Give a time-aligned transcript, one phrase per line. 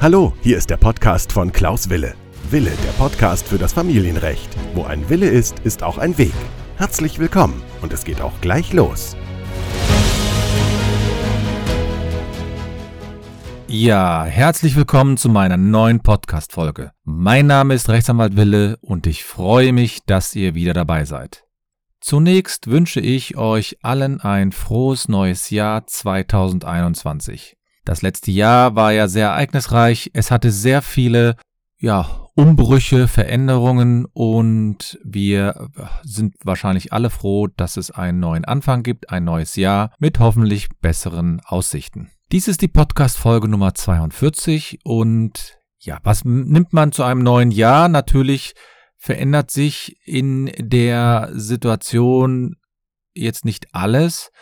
[0.00, 2.14] Hallo, hier ist der Podcast von Klaus Wille.
[2.50, 4.54] Wille, der Podcast für das Familienrecht.
[4.74, 6.34] Wo ein Wille ist, ist auch ein Weg.
[6.76, 9.16] Herzlich willkommen und es geht auch gleich los.
[13.66, 16.90] Ja, herzlich willkommen zu meiner neuen Podcast-Folge.
[17.04, 21.44] Mein Name ist Rechtsanwalt Wille und ich freue mich, dass ihr wieder dabei seid.
[22.00, 27.56] Zunächst wünsche ich euch allen ein frohes neues Jahr 2021.
[27.84, 30.10] Das letzte Jahr war ja sehr ereignisreich.
[30.14, 31.36] Es hatte sehr viele,
[31.78, 35.70] ja, Umbrüche, Veränderungen und wir
[36.02, 40.68] sind wahrscheinlich alle froh, dass es einen neuen Anfang gibt, ein neues Jahr mit hoffentlich
[40.80, 42.10] besseren Aussichten.
[42.32, 47.88] Dies ist die Podcast-Folge Nummer 42 und ja, was nimmt man zu einem neuen Jahr?
[47.88, 48.54] Natürlich
[48.96, 52.56] verändert sich in der Situation
[53.12, 54.32] jetzt nicht alles.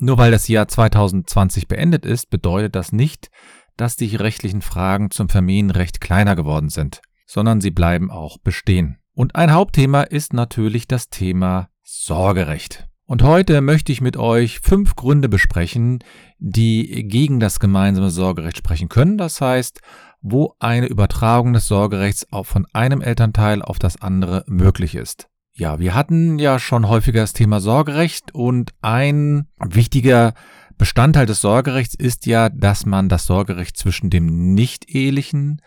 [0.00, 3.30] Nur weil das Jahr 2020 beendet ist, bedeutet das nicht,
[3.76, 8.98] dass die rechtlichen Fragen zum Familienrecht kleiner geworden sind, sondern sie bleiben auch bestehen.
[9.12, 12.86] Und ein Hauptthema ist natürlich das Thema Sorgerecht.
[13.04, 15.98] Und heute möchte ich mit euch fünf Gründe besprechen,
[16.38, 19.18] die gegen das gemeinsame Sorgerecht sprechen können.
[19.18, 19.80] Das heißt,
[20.22, 25.29] wo eine Übertragung des Sorgerechts auch von einem Elternteil auf das andere möglich ist.
[25.60, 30.32] Ja, wir hatten ja schon häufiger das Thema Sorgerecht und ein wichtiger
[30.78, 35.60] Bestandteil des Sorgerechts ist ja, dass man das Sorgerecht zwischen dem nicht-ehelichen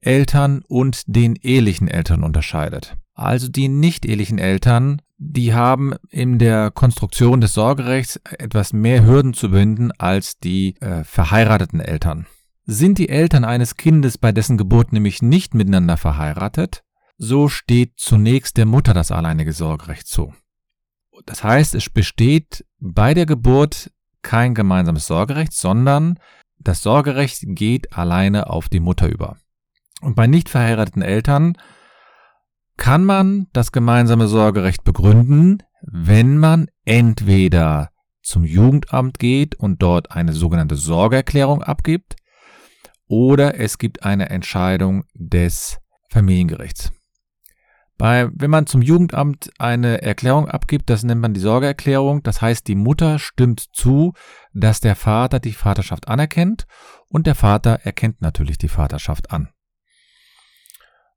[0.00, 2.96] Eltern und den ehelichen Eltern unterscheidet.
[3.12, 9.50] Also die nicht-ehelichen Eltern, die haben in der Konstruktion des Sorgerechts etwas mehr Hürden zu
[9.50, 12.24] binden als die äh, verheirateten Eltern.
[12.64, 16.82] Sind die Eltern eines Kindes bei dessen Geburt nämlich nicht miteinander verheiratet,
[17.18, 20.32] so steht zunächst der Mutter das alleinige Sorgerecht zu.
[21.26, 23.90] Das heißt, es besteht bei der Geburt
[24.22, 26.18] kein gemeinsames Sorgerecht, sondern
[26.58, 29.36] das Sorgerecht geht alleine auf die Mutter über.
[30.00, 31.58] Und bei nicht verheirateten Eltern
[32.76, 37.90] kann man das gemeinsame Sorgerecht begründen, wenn man entweder
[38.22, 42.16] zum Jugendamt geht und dort eine sogenannte Sorgeerklärung abgibt,
[43.08, 45.78] oder es gibt eine Entscheidung des
[46.10, 46.92] Familiengerichts.
[47.98, 52.22] Bei, wenn man zum Jugendamt eine Erklärung abgibt, das nennt man die Sorgeerklärung.
[52.22, 54.12] Das heißt, die Mutter stimmt zu,
[54.54, 56.66] dass der Vater die Vaterschaft anerkennt
[57.08, 59.48] und der Vater erkennt natürlich die Vaterschaft an.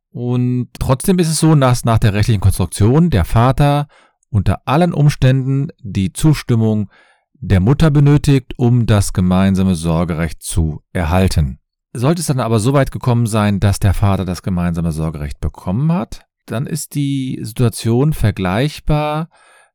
[0.09, 3.87] Und trotzdem ist es so, dass nach der rechtlichen Konstruktion der Vater
[4.29, 6.89] unter allen Umständen die Zustimmung
[7.33, 11.59] der Mutter benötigt, um das gemeinsame Sorgerecht zu erhalten.
[11.93, 15.91] Sollte es dann aber so weit gekommen sein, dass der Vater das gemeinsame Sorgerecht bekommen
[15.91, 19.29] hat, dann ist die Situation vergleichbar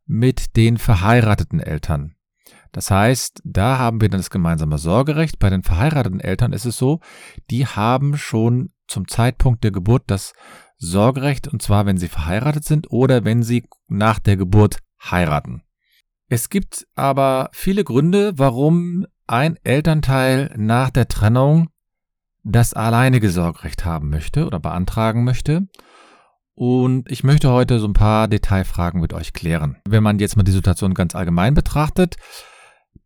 [0.06, 2.14] mit den verheirateten Eltern.
[2.72, 5.38] Das heißt, da haben wir dann das gemeinsame Sorgerecht.
[5.38, 7.00] Bei den verheirateten Eltern ist es so,
[7.50, 10.34] die haben schon zum Zeitpunkt der Geburt das
[10.76, 15.62] Sorgerecht, und zwar wenn sie verheiratet sind oder wenn sie nach der Geburt heiraten.
[16.28, 21.70] Es gibt aber viele Gründe, warum ein Elternteil nach der Trennung
[22.42, 25.66] das alleinige Sorgerecht haben möchte oder beantragen möchte.
[26.56, 29.77] Und ich möchte heute so ein paar Detailfragen mit euch klären.
[29.87, 32.17] Wenn man jetzt mal die Situation ganz allgemein betrachtet,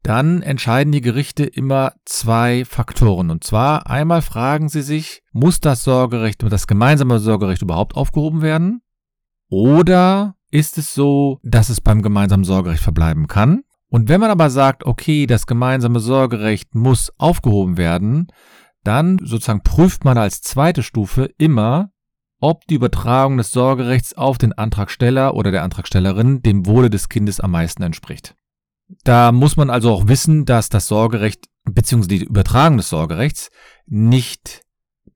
[0.05, 3.29] dann entscheiden die Gerichte immer zwei Faktoren.
[3.29, 8.83] Und zwar einmal fragen sie sich, muss das Sorgerecht, das gemeinsame Sorgerecht überhaupt aufgehoben werden?
[9.49, 13.63] Oder ist es so, dass es beim gemeinsamen Sorgerecht verbleiben kann?
[13.89, 18.29] Und wenn man aber sagt, okay, das gemeinsame Sorgerecht muss aufgehoben werden,
[18.85, 21.91] dann sozusagen prüft man als zweite Stufe immer,
[22.41, 27.41] ob die Übertragung des Sorgerechts auf den Antragsteller oder der Antragstellerin dem Wohle des Kindes
[27.41, 28.35] am meisten entspricht.
[29.05, 32.07] Da muss man also auch wissen, dass das Sorgerecht bzw.
[32.09, 33.51] die Übertragung des Sorgerechts
[33.87, 34.63] nicht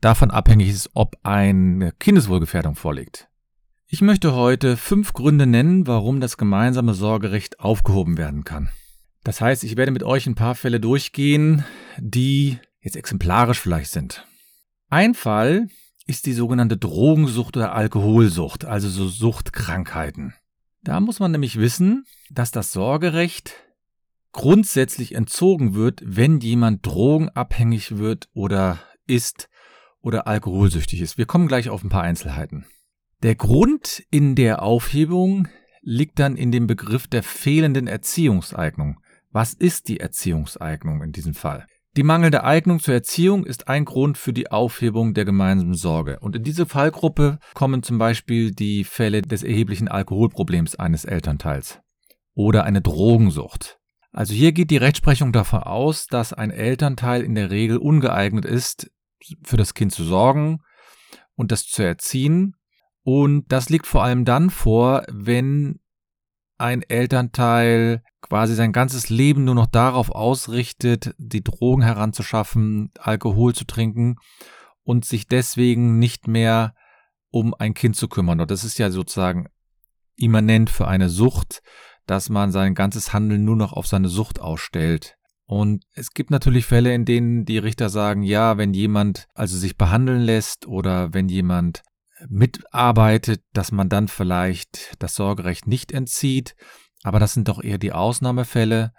[0.01, 3.29] davon abhängig ist, ob eine Kindeswohlgefährdung vorliegt.
[3.87, 8.71] Ich möchte heute fünf Gründe nennen, warum das gemeinsame Sorgerecht aufgehoben werden kann.
[9.23, 11.65] Das heißt, ich werde mit euch ein paar Fälle durchgehen,
[11.99, 14.27] die jetzt exemplarisch vielleicht sind.
[14.91, 15.69] Ein Fall
[16.06, 20.35] ist die sogenannte Drogensucht oder Alkoholsucht, also so Suchtkrankheiten.
[20.83, 23.55] Da muss man nämlich wissen, dass das Sorgerecht
[24.33, 29.49] grundsätzlich entzogen wird, wenn jemand drogenabhängig wird oder ist
[30.03, 31.17] oder alkoholsüchtig ist.
[31.17, 32.67] Wir kommen gleich auf ein paar Einzelheiten.
[33.23, 35.49] Der Grund in der Aufhebung
[35.81, 39.01] liegt dann in dem Begriff der fehlenden Erziehungseignung.
[39.31, 41.67] Was ist die Erziehungseignung in diesem Fall?
[41.96, 46.19] Die mangelnde Eignung zur Erziehung ist ein Grund für die Aufhebung der gemeinsamen Sorge.
[46.19, 51.81] Und in diese Fallgruppe kommen zum Beispiel die Fälle des erheblichen Alkoholproblems eines Elternteils
[52.35, 53.79] oder eine Drogensucht.
[54.11, 58.91] Also hier geht die Rechtsprechung davon aus, dass ein Elternteil in der Regel ungeeignet ist,
[59.44, 60.62] für das Kind zu sorgen
[61.37, 62.56] und das zu erziehen.
[63.02, 65.79] Und das liegt vor allem dann vor, wenn
[66.59, 73.65] ein Elternteil quasi sein ganzes Leben nur noch darauf ausrichtet, die Drogen heranzuschaffen, Alkohol zu
[73.65, 74.17] trinken
[74.83, 76.75] und sich deswegen nicht mehr
[77.31, 78.41] um ein Kind zu kümmern.
[78.41, 79.49] Und das ist ja sozusagen
[80.17, 81.62] immanent für eine Sucht,
[82.06, 85.17] dass man sein ganzes Handeln nur noch auf seine Sucht ausstellt.
[85.47, 89.77] Und es gibt natürlich Fälle, in denen die Richter sagen, ja, wenn jemand also sich
[89.77, 91.83] behandeln lässt oder wenn jemand
[92.29, 96.55] mitarbeitet, dass man dann vielleicht das Sorgerecht nicht entzieht.
[97.03, 98.93] Aber das sind doch eher die Ausnahmefälle.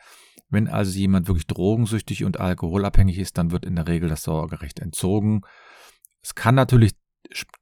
[0.50, 4.80] Wenn also jemand wirklich drogensüchtig und alkoholabhängig ist, dann wird in der Regel das Sorgerecht
[4.80, 5.42] entzogen.
[6.22, 6.94] Es kann natürlich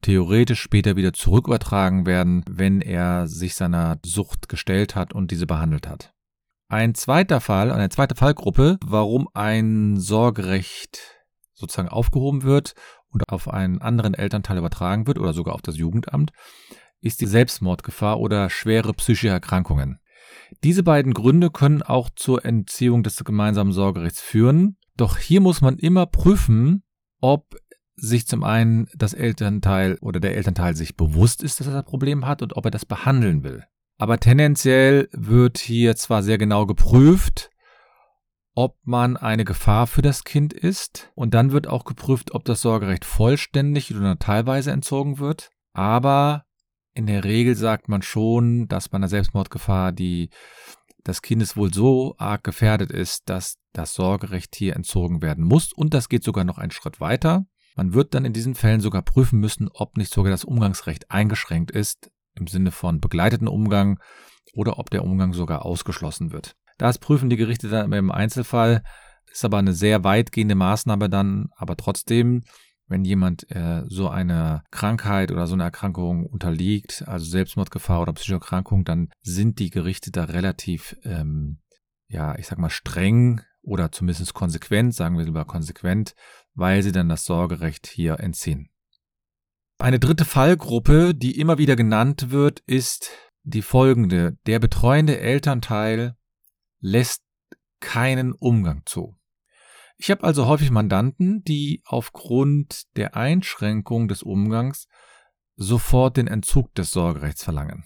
[0.02, 5.88] theoretisch später wieder zurückübertragen werden, wenn er sich seiner Sucht gestellt hat und diese behandelt
[5.88, 6.12] hat.
[6.68, 10.98] Ein zweiter Fall, eine zweite Fallgruppe, warum ein Sorgerecht
[11.54, 12.74] sozusagen aufgehoben wird
[13.14, 16.32] und auf einen anderen Elternteil übertragen wird oder sogar auf das Jugendamt,
[17.00, 20.00] ist die Selbstmordgefahr oder schwere psychische Erkrankungen.
[20.62, 25.78] Diese beiden Gründe können auch zur Entziehung des gemeinsamen Sorgerechts führen, doch hier muss man
[25.78, 26.82] immer prüfen,
[27.20, 27.56] ob
[27.96, 32.26] sich zum einen das Elternteil oder der Elternteil sich bewusst ist, dass er das Problem
[32.26, 33.64] hat und ob er das behandeln will.
[33.98, 37.50] Aber tendenziell wird hier zwar sehr genau geprüft,
[38.54, 42.60] ob man eine Gefahr für das Kind ist und dann wird auch geprüft, ob das
[42.60, 45.50] Sorgerecht vollständig oder teilweise entzogen wird.
[45.72, 46.44] Aber
[46.94, 50.30] in der Regel sagt man schon, dass bei einer Selbstmordgefahr die
[51.06, 55.72] des Kindes wohl so arg gefährdet ist, dass das Sorgerecht hier entzogen werden muss.
[55.72, 57.46] Und das geht sogar noch einen Schritt weiter.
[57.76, 61.72] Man wird dann in diesen Fällen sogar prüfen müssen, ob nicht sogar das Umgangsrecht eingeschränkt
[61.72, 63.98] ist, im Sinne von begleiteten Umgang,
[64.54, 66.56] oder ob der Umgang sogar ausgeschlossen wird.
[66.78, 68.82] Das prüfen die Gerichte dann im Einzelfall,
[69.30, 72.42] ist aber eine sehr weitgehende Maßnahme dann, aber trotzdem,
[72.86, 78.34] wenn jemand äh, so eine Krankheit oder so eine Erkrankung unterliegt, also Selbstmordgefahr oder psychische
[78.34, 81.60] Erkrankung, dann sind die Gerichte da relativ, ähm,
[82.08, 86.14] ja, ich sag mal streng oder zumindest konsequent, sagen wir lieber konsequent,
[86.54, 88.68] weil sie dann das Sorgerecht hier entziehen.
[89.78, 93.10] Eine dritte Fallgruppe, die immer wieder genannt wird, ist
[93.42, 94.36] die folgende.
[94.46, 96.16] Der betreuende Elternteil
[96.84, 97.24] lässt
[97.80, 99.16] keinen Umgang zu.
[99.96, 104.86] Ich habe also häufig Mandanten, die aufgrund der Einschränkung des Umgangs
[105.56, 107.84] sofort den Entzug des Sorgerechts verlangen.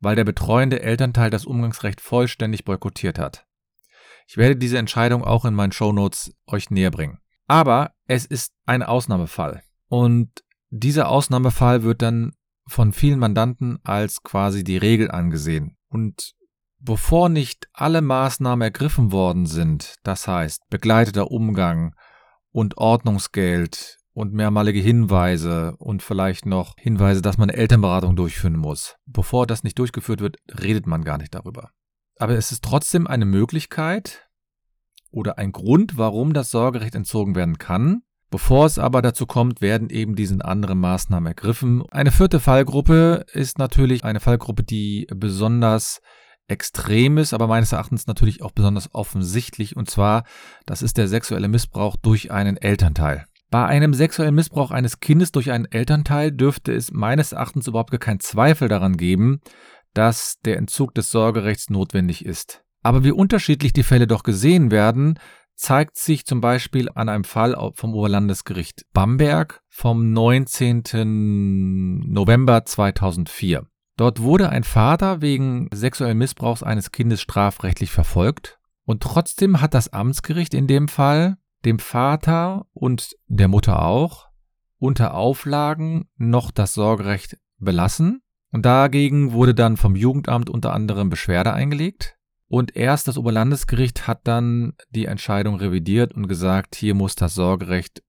[0.00, 3.46] weil der betreuende Elternteil das Umgangsrecht vollständig boykottiert hat.
[4.26, 7.18] Ich werde diese Entscheidung auch in meinen Shownotes euch näher bringen.
[7.46, 9.62] Aber es ist ein Ausnahmefall.
[9.88, 10.30] Und
[10.70, 12.32] dieser Ausnahmefall wird dann
[12.66, 15.76] von vielen Mandanten als quasi die Regel angesehen.
[15.88, 16.34] Und
[16.78, 21.94] bevor nicht alle Maßnahmen ergriffen worden sind, das heißt begleiteter Umgang
[22.50, 28.96] und Ordnungsgeld und mehrmalige Hinweise und vielleicht noch Hinweise, dass man eine Elternberatung durchführen muss.
[29.06, 31.70] Bevor das nicht durchgeführt wird, redet man gar nicht darüber.
[32.18, 34.28] Aber es ist trotzdem eine Möglichkeit
[35.10, 38.02] oder ein Grund, warum das Sorgerecht entzogen werden kann.
[38.30, 41.82] Bevor es aber dazu kommt, werden eben diese anderen Maßnahmen ergriffen.
[41.90, 46.00] Eine vierte Fallgruppe ist natürlich eine Fallgruppe, die besonders
[46.46, 49.76] extrem ist, aber meines Erachtens natürlich auch besonders offensichtlich.
[49.76, 50.24] Und zwar,
[50.66, 53.24] das ist der sexuelle Missbrauch durch einen Elternteil.
[53.50, 57.98] Bei einem sexuellen Missbrauch eines Kindes durch einen Elternteil dürfte es meines Erachtens überhaupt gar
[58.00, 59.40] keinen Zweifel daran geben,
[59.94, 62.62] dass der Entzug des Sorgerechts notwendig ist.
[62.82, 65.18] Aber wie unterschiedlich die Fälle doch gesehen werden,
[65.58, 72.04] zeigt sich zum Beispiel an einem Fall vom Oberlandesgericht Bamberg vom 19.
[72.06, 73.66] November 2004.
[73.96, 79.92] Dort wurde ein Vater wegen sexuellen Missbrauchs eines Kindes strafrechtlich verfolgt und trotzdem hat das
[79.92, 84.28] Amtsgericht in dem Fall dem Vater und der Mutter auch
[84.78, 88.22] unter Auflagen noch das Sorgerecht belassen
[88.52, 92.17] und dagegen wurde dann vom Jugendamt unter anderem Beschwerde eingelegt
[92.48, 98.02] und erst das Oberlandesgericht hat dann die Entscheidung revidiert und gesagt, hier muss das Sorgerecht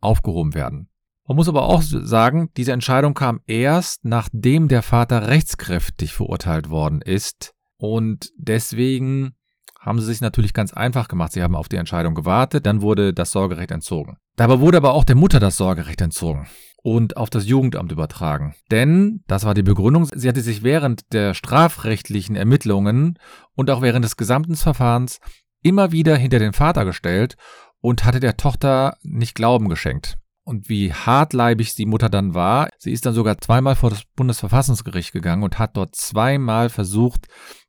[0.00, 0.88] aufgehoben werden.
[1.26, 7.02] Man muss aber auch sagen, diese Entscheidung kam erst, nachdem der Vater rechtskräftig verurteilt worden
[7.02, 7.54] ist.
[7.76, 9.36] Und deswegen
[9.78, 11.32] haben sie sich natürlich ganz einfach gemacht.
[11.32, 14.16] Sie haben auf die Entscheidung gewartet, dann wurde das Sorgerecht entzogen.
[14.36, 16.48] Dabei wurde aber auch der Mutter das Sorgerecht entzogen
[16.82, 18.54] und auf das Jugendamt übertragen.
[18.70, 23.18] Denn, das war die Begründung, sie hatte sich während der strafrechtlichen Ermittlungen
[23.60, 25.20] und auch während des gesamten Verfahrens
[25.62, 27.36] immer wieder hinter den Vater gestellt
[27.82, 30.16] und hatte der Tochter nicht Glauben geschenkt.
[30.44, 35.12] Und wie hartleibig die Mutter dann war, sie ist dann sogar zweimal vor das Bundesverfassungsgericht
[35.12, 37.26] gegangen und hat dort zweimal versucht,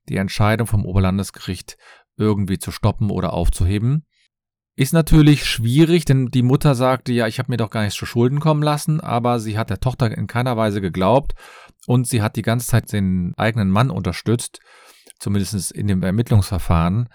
[0.07, 1.75] die Entscheidung vom Oberlandesgericht
[2.15, 4.05] irgendwie zu stoppen oder aufzuheben.
[4.77, 8.05] Ist natürlich schwierig, denn die Mutter sagte, ja, ich habe mir doch gar nichts zu
[8.05, 11.33] Schulden kommen lassen, aber sie hat der Tochter in keiner Weise geglaubt
[11.85, 14.61] und sie hat die ganze Zeit den eigenen Mann unterstützt,
[15.21, 17.07] zumindest in dem Ermittlungsverfahren.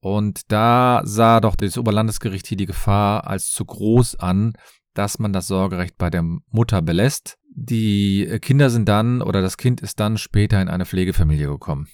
[0.00, 4.54] Und da sah doch das Oberlandesgericht hier die Gefahr als zu groß an,
[4.94, 7.36] dass man das Sorgerecht bei der Mutter belässt.
[7.54, 11.88] Die Kinder sind dann oder das Kind ist dann später in eine Pflegefamilie gekommen.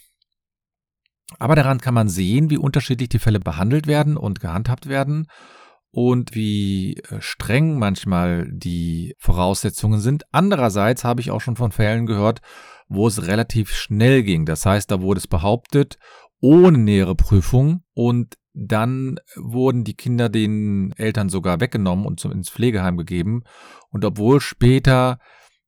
[1.38, 5.27] Aber daran kann man sehen, wie unterschiedlich die Fälle behandelt werden und gehandhabt werden
[5.91, 10.25] und wie äh, streng manchmal die Voraussetzungen sind.
[10.33, 12.41] Andererseits habe ich auch schon von Fällen gehört,
[12.88, 14.45] wo es relativ schnell ging.
[14.47, 15.99] Das heißt, da wurde es behauptet,
[16.40, 22.97] ohne nähere Prüfung und dann wurden die Kinder den Eltern sogar weggenommen und ins Pflegeheim
[22.97, 23.45] gegeben.
[23.90, 25.18] Und obwohl später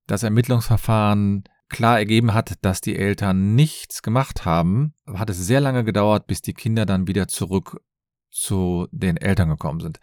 [0.06, 5.84] das Ermittlungsverfahren klar ergeben hat, dass die Eltern nichts gemacht haben, hat es sehr lange
[5.84, 7.80] gedauert, bis die Kinder dann wieder zurück
[8.28, 10.00] zu den Eltern gekommen sind.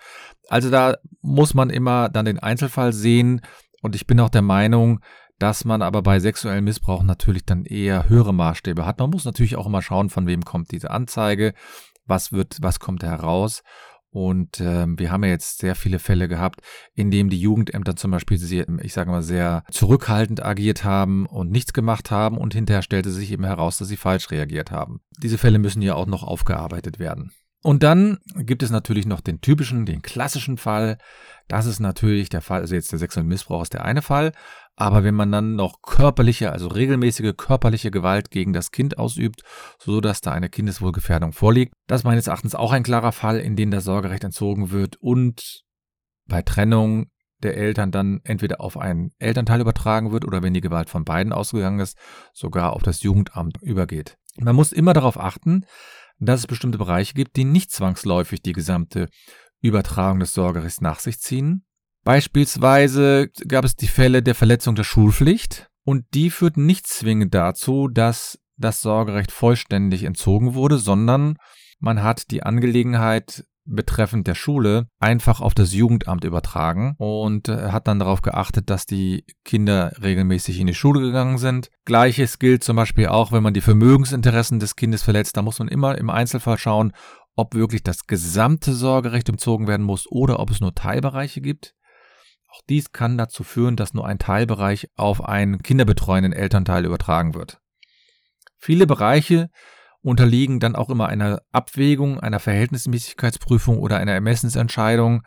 [0.48, 3.42] Also da muss man immer dann den Einzelfall sehen
[3.82, 5.02] und ich bin auch der Meinung,
[5.40, 9.00] dass man aber bei sexuellem Missbrauch natürlich dann eher höhere Maßstäbe hat.
[9.00, 11.54] Man muss natürlich auch immer schauen, von wem kommt diese Anzeige,
[12.06, 13.64] was wird, was kommt heraus
[14.18, 16.62] und ähm, wir haben ja jetzt sehr viele Fälle gehabt,
[16.96, 21.52] in denen die Jugendämter zum Beispiel, sehr, ich sage mal, sehr zurückhaltend agiert haben und
[21.52, 25.02] nichts gemacht haben und hinterher stellte sich eben heraus, dass sie falsch reagiert haben.
[25.20, 27.32] Diese Fälle müssen ja auch noch aufgearbeitet werden.
[27.68, 30.98] Und dann gibt es natürlich noch den typischen, den klassischen Fall.
[31.50, 34.32] Das ist natürlich der Fall, also jetzt der sexuelle Missbrauch ist der eine Fall,
[34.78, 39.42] aber wenn man dann noch körperliche, also regelmäßige körperliche Gewalt gegen das Kind ausübt,
[39.80, 43.58] so dass da eine Kindeswohlgefährdung vorliegt, das ist meines Erachtens auch ein klarer Fall, in
[43.58, 45.66] dem das Sorgerecht entzogen wird und
[46.26, 47.08] bei Trennung
[47.44, 51.34] der Eltern dann entweder auf einen Elternteil übertragen wird oder wenn die Gewalt von beiden
[51.34, 51.98] ausgegangen ist,
[52.32, 54.18] sogar auf das Jugendamt übergeht.
[54.40, 55.66] Man muss immer darauf achten,
[56.20, 59.08] dass es bestimmte Bereiche gibt, die nicht zwangsläufig die gesamte
[59.62, 61.66] Übertragung des Sorgerechts nach sich ziehen.
[62.04, 67.88] Beispielsweise gab es die Fälle der Verletzung der Schulpflicht und die führten nicht zwingend dazu,
[67.88, 71.38] dass das Sorgerecht vollständig entzogen wurde, sondern
[71.80, 77.88] man hat die Angelegenheit betreffend der Schule einfach auf das Jugendamt übertragen und äh, hat
[77.88, 81.70] dann darauf geachtet, dass die Kinder regelmäßig in die Schule gegangen sind.
[81.86, 85.38] Gleiches gilt zum Beispiel auch, wenn man die Vermögensinteressen des Kindes verletzt.
[85.38, 86.94] Da muss man immer im Einzelfall schauen,
[87.36, 91.76] ob wirklich das gesamte Sorgerecht entzogen werden muss oder ob es nur Teilbereiche gibt.
[92.50, 97.60] Auch dies kann dazu führen, dass nur ein Teilbereich auf einen kinderbetreuenden Elternteil übertragen wird.
[98.58, 99.50] Viele Bereiche
[100.02, 105.24] unterliegen dann auch immer einer Abwägung, einer Verhältnismäßigkeitsprüfung oder einer Ermessensentscheidung.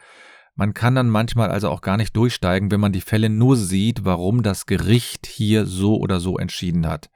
[0.54, 4.04] Man kann dann manchmal also auch gar nicht durchsteigen, wenn man die Fälle nur sieht,
[4.04, 7.10] warum das Gericht hier so oder so entschieden hat.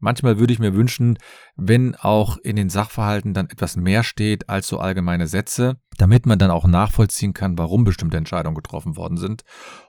[0.00, 1.18] Manchmal würde ich mir wünschen,
[1.56, 6.38] wenn auch in den Sachverhalten dann etwas mehr steht als so allgemeine Sätze, damit man
[6.38, 9.42] dann auch nachvollziehen kann, warum bestimmte Entscheidungen getroffen worden sind.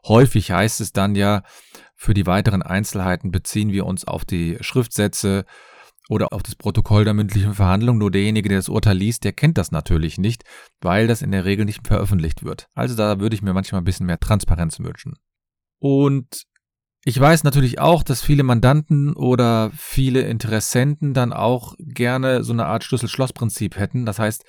[0.07, 1.43] Häufig heißt es dann ja,
[1.95, 5.45] für die weiteren Einzelheiten beziehen wir uns auf die Schriftsätze
[6.09, 7.97] oder auf das Protokoll der mündlichen Verhandlung.
[7.99, 10.43] Nur derjenige, der das Urteil liest, der kennt das natürlich nicht,
[10.81, 12.67] weil das in der Regel nicht veröffentlicht wird.
[12.73, 15.13] Also da würde ich mir manchmal ein bisschen mehr Transparenz wünschen.
[15.79, 16.45] Und
[17.05, 22.65] Ich weiß natürlich auch, dass viele Mandanten oder viele Interessenten dann auch gerne so eine
[22.65, 24.05] Art Schlüssel-Schloss-Prinzip hätten.
[24.05, 24.43] Das heißt,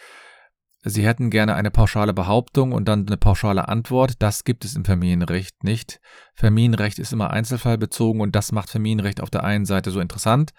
[0.82, 4.14] sie hätten gerne eine pauschale Behauptung und dann eine pauschale Antwort.
[4.18, 6.00] Das gibt es im Familienrecht nicht.
[6.34, 10.50] Familienrecht ist immer einzelfallbezogen und das macht Familienrecht auf der einen Seite so interessant,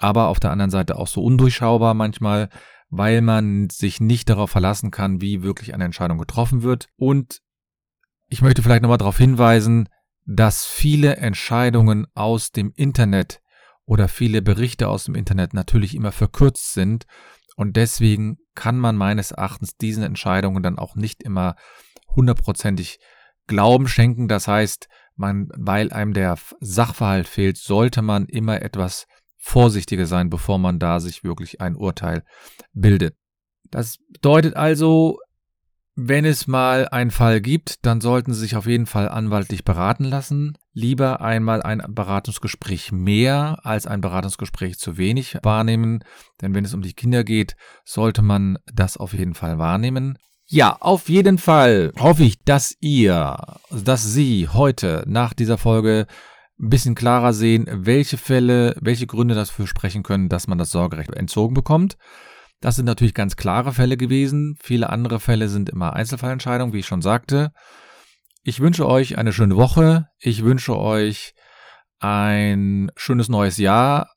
[0.00, 2.48] aber auf der anderen Seite auch so undurchschaubar manchmal,
[2.88, 6.88] weil man sich nicht darauf verlassen kann, wie wirklich eine Entscheidung getroffen wird.
[6.96, 7.40] Und
[8.28, 9.88] ich möchte vielleicht nochmal darauf hinweisen,
[10.26, 13.40] dass viele Entscheidungen aus dem Internet
[13.84, 17.06] oder viele Berichte aus dem Internet natürlich immer verkürzt sind
[17.60, 21.56] und deswegen kann man meines Erachtens diesen Entscheidungen dann auch nicht immer
[22.08, 23.00] hundertprozentig
[23.46, 24.28] Glauben schenken.
[24.28, 29.06] Das heißt, man, weil einem der Sachverhalt fehlt, sollte man immer etwas
[29.40, 32.22] vorsichtiger sein, bevor man da sich wirklich ein Urteil
[32.72, 33.16] bildet.
[33.70, 35.18] Das bedeutet also,
[35.96, 40.04] wenn es mal einen Fall gibt, dann sollten Sie sich auf jeden Fall anwaltlich beraten
[40.04, 40.56] lassen.
[40.72, 46.04] Lieber einmal ein Beratungsgespräch mehr als ein Beratungsgespräch zu wenig wahrnehmen.
[46.40, 50.16] Denn wenn es um die Kinder geht, sollte man das auf jeden Fall wahrnehmen.
[50.46, 53.36] Ja, auf jeden Fall hoffe ich, dass ihr,
[53.70, 56.06] dass Sie heute nach dieser Folge
[56.60, 61.14] ein bisschen klarer sehen, welche Fälle, welche Gründe dafür sprechen können, dass man das Sorgerecht
[61.14, 61.96] entzogen bekommt.
[62.60, 64.56] Das sind natürlich ganz klare Fälle gewesen.
[64.62, 67.52] Viele andere Fälle sind immer Einzelfallentscheidungen, wie ich schon sagte.
[68.42, 70.06] Ich wünsche euch eine schöne Woche.
[70.18, 71.32] Ich wünsche euch
[71.98, 74.10] ein schönes neues Jahr.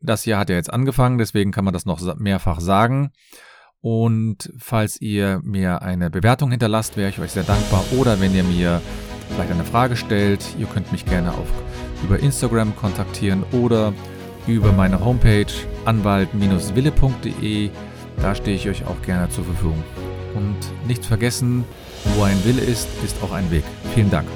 [0.00, 3.12] Das Jahr hat ja jetzt angefangen, deswegen kann man das noch mehrfach sagen.
[3.80, 7.84] Und falls ihr mir eine Bewertung hinterlasst, wäre ich euch sehr dankbar.
[7.96, 8.82] Oder wenn ihr mir
[9.30, 11.48] vielleicht eine Frage stellt, ihr könnt mich gerne auf,
[12.04, 13.92] über Instagram kontaktieren oder
[14.46, 15.46] über meine Homepage
[15.84, 17.70] anwalt-wille.de.
[18.22, 19.82] Da stehe ich euch auch gerne zur Verfügung.
[20.34, 20.56] Und
[20.86, 21.64] nicht vergessen,
[22.16, 23.64] wo ein Wille ist, ist auch ein Weg.
[23.94, 24.28] Vielen Dank.